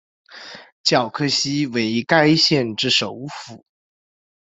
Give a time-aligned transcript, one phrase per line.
[0.83, 3.63] 皎克西为该县之首府。